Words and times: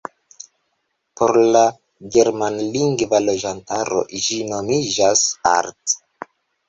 Por 1.19 1.33
la 1.55 1.61
germanlingva 2.15 3.21
loĝantaro 3.27 4.01
ĝi 4.25 4.41
nomiĝas 4.55 5.27
"Alt". 5.55 5.97